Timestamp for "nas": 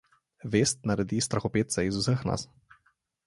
2.31-2.49